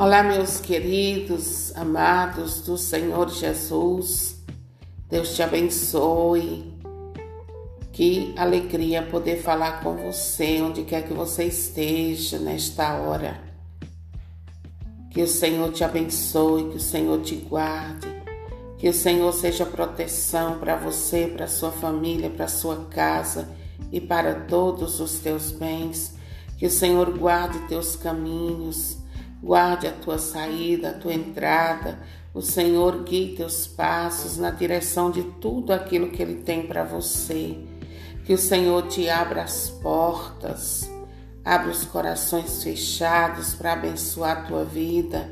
[0.00, 4.40] Olá, meus queridos, amados do Senhor Jesus.
[5.10, 6.72] Deus te abençoe.
[7.90, 13.42] Que alegria poder falar com você, onde quer que você esteja nesta hora.
[15.10, 18.06] Que o Senhor te abençoe, que o Senhor te guarde,
[18.78, 23.48] que o Senhor seja proteção para você, para sua família, para sua casa
[23.90, 26.14] e para todos os teus bens.
[26.56, 29.07] Que o Senhor guarde teus caminhos
[29.42, 31.98] Guarde a tua saída, a tua entrada.
[32.34, 37.56] O Senhor guie teus passos na direção de tudo aquilo que Ele tem para você.
[38.24, 40.90] Que o Senhor te abra as portas,
[41.44, 45.30] abra os corações fechados para abençoar a tua vida.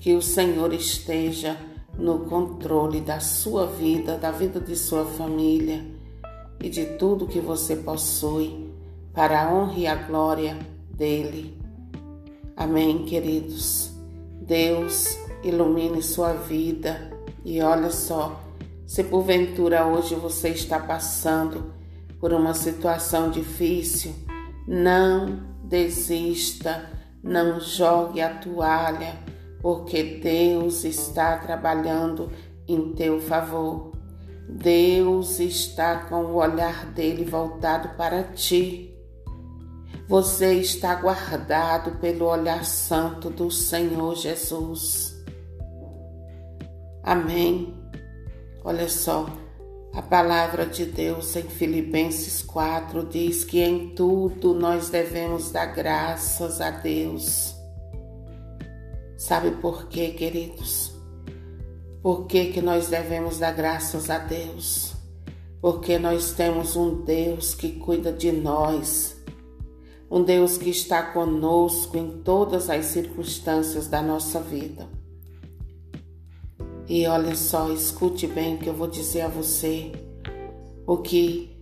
[0.00, 1.56] Que o Senhor esteja
[1.98, 5.84] no controle da sua vida, da vida de sua família
[6.62, 8.70] e de tudo que você possui,
[9.12, 10.56] para a honra e a glória
[10.90, 11.59] dele.
[12.60, 13.90] Amém, queridos.
[14.42, 17.10] Deus ilumine sua vida
[17.42, 18.38] e olha só,
[18.86, 21.72] se porventura hoje você está passando
[22.20, 24.12] por uma situação difícil,
[24.68, 26.90] não desista,
[27.22, 29.14] não jogue a toalha,
[29.62, 32.30] porque Deus está trabalhando
[32.68, 33.92] em teu favor.
[34.46, 38.89] Deus está com o olhar dele voltado para ti
[40.10, 45.14] você está guardado pelo olhar santo do Senhor Jesus.
[47.02, 47.72] Amém.
[48.64, 49.26] Olha só,
[49.94, 56.60] a palavra de Deus em Filipenses 4 diz que em tudo nós devemos dar graças
[56.60, 57.54] a Deus.
[59.16, 60.92] Sabe por quê, queridos?
[62.02, 64.92] Por que, que nós devemos dar graças a Deus?
[65.60, 69.19] Porque nós temos um Deus que cuida de nós
[70.10, 74.88] um Deus que está conosco em todas as circunstâncias da nossa vida.
[76.88, 79.92] E olha só, escute bem que eu vou dizer a você.
[80.84, 81.56] O que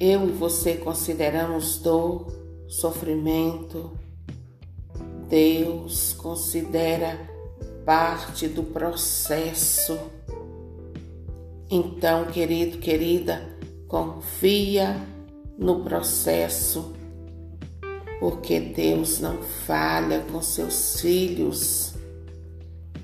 [0.00, 2.26] eu e você consideramos dor,
[2.66, 3.92] sofrimento,
[5.28, 7.30] Deus considera
[7.84, 9.96] parte do processo.
[11.70, 13.56] Então, querido, querida,
[13.86, 14.96] confia
[15.56, 16.97] no processo
[18.20, 21.94] porque Deus não falha com seus filhos.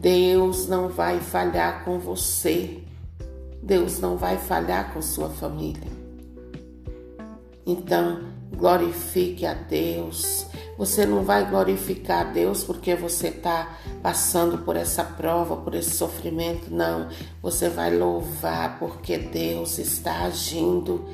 [0.00, 2.78] Deus não vai falhar com você.
[3.62, 5.90] Deus não vai falhar com sua família.
[7.66, 8.20] Então,
[8.56, 10.46] glorifique a Deus.
[10.78, 15.90] Você não vai glorificar a Deus porque você está passando por essa prova, por esse
[15.90, 16.72] sofrimento.
[16.72, 17.08] Não.
[17.42, 21.04] Você vai louvar porque Deus está agindo,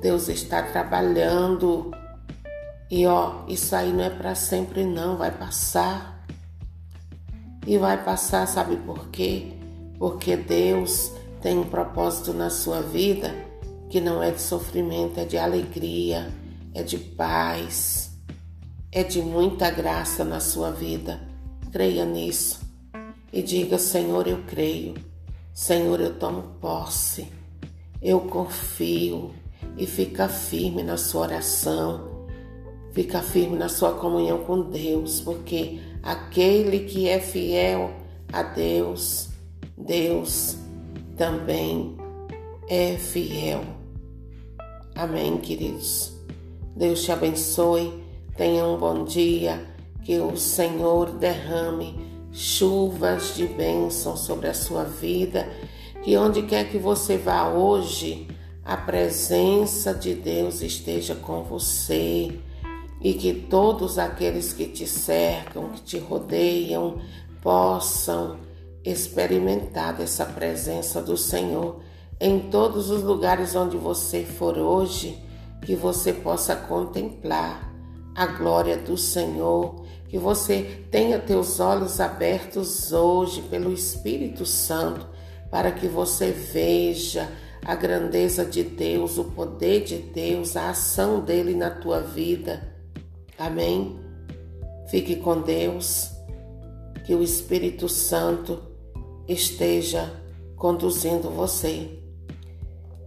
[0.00, 1.92] Deus está trabalhando.
[2.92, 6.26] E ó, isso aí não é para sempre não, vai passar.
[7.66, 9.54] E vai passar, sabe por quê?
[9.98, 11.10] Porque Deus
[11.40, 13.34] tem um propósito na sua vida
[13.88, 16.30] que não é de sofrimento, é de alegria,
[16.74, 18.10] é de paz,
[18.90, 21.18] é de muita graça na sua vida.
[21.72, 22.60] Creia nisso
[23.32, 24.96] e diga: Senhor, eu creio.
[25.54, 27.32] Senhor, eu tomo posse.
[28.02, 29.34] Eu confio
[29.78, 32.11] e fica firme na sua oração
[32.92, 37.90] Fica firme na sua comunhão com Deus, porque aquele que é fiel
[38.30, 39.30] a Deus,
[39.76, 40.58] Deus
[41.16, 41.96] também
[42.68, 43.62] é fiel.
[44.94, 46.12] Amém, queridos.
[46.76, 48.02] Deus te abençoe.
[48.36, 49.66] Tenha um bom dia.
[50.04, 51.96] Que o Senhor derrame
[52.32, 55.48] chuvas de bênção sobre a sua vida.
[56.02, 58.26] Que onde quer que você vá hoje,
[58.64, 62.38] a presença de Deus esteja com você
[63.02, 67.00] e que todos aqueles que te cercam, que te rodeiam,
[67.42, 68.38] possam
[68.84, 71.80] experimentar essa presença do Senhor
[72.20, 75.20] em todos os lugares onde você for hoje,
[75.62, 77.72] que você possa contemplar
[78.14, 85.08] a glória do Senhor, que você tenha teus olhos abertos hoje pelo Espírito Santo,
[85.50, 87.28] para que você veja
[87.64, 92.71] a grandeza de Deus, o poder de Deus, a ação dele na tua vida
[93.38, 93.98] Amém?
[94.88, 96.10] Fique com Deus,
[97.04, 98.60] que o Espírito Santo
[99.26, 100.12] esteja
[100.56, 101.98] conduzindo você.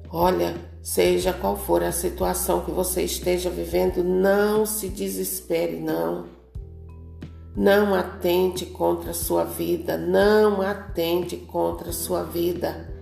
[0.09, 6.25] Olha, seja qual for a situação que você esteja vivendo, não se desespere, não.
[7.55, 12.93] Não atente contra a sua vida, não atente contra a sua vida,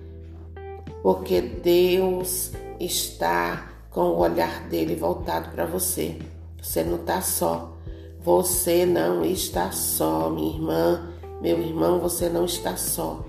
[1.02, 6.20] porque Deus está com o olhar dele voltado para você.
[6.64, 7.78] Você não está só.
[8.22, 13.26] Você não está só, minha irmã, meu irmão, você não está só.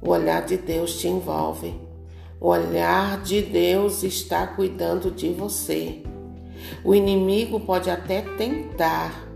[0.00, 1.74] O olhar de Deus te envolve.
[2.40, 6.02] O olhar de Deus está cuidando de você.
[6.82, 9.28] O inimigo pode até tentar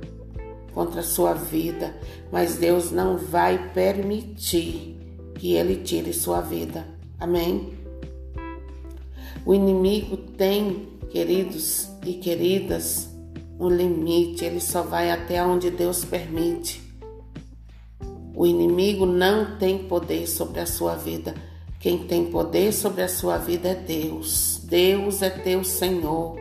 [0.73, 1.94] contra a sua vida,
[2.31, 4.99] mas Deus não vai permitir
[5.35, 6.87] que ele tire sua vida.
[7.20, 7.75] Amém?
[9.44, 13.08] O inimigo tem, queridos e queridas,
[13.58, 16.82] um limite, ele só vai até onde Deus permite.
[18.34, 21.34] O inimigo não tem poder sobre a sua vida.
[21.78, 24.60] Quem tem poder sobre a sua vida é Deus.
[24.64, 26.37] Deus é teu Senhor.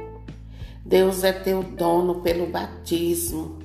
[0.85, 3.59] Deus é teu dono pelo batismo.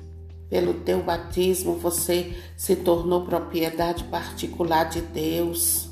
[0.49, 5.89] Pelo teu batismo, você se tornou propriedade particular de Deus.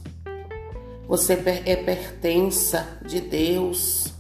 [1.07, 1.33] Você
[1.65, 4.13] é pertença de Deus.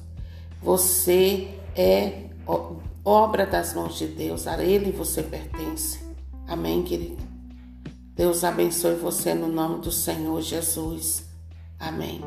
[0.61, 2.25] Você é
[3.03, 4.47] obra das mãos de Deus.
[4.47, 5.99] A Ele você pertence.
[6.47, 7.23] Amém, querido?
[8.15, 11.25] Deus abençoe você no nome do Senhor Jesus.
[11.79, 12.21] Amém.